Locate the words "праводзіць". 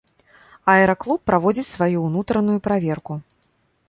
1.31-1.67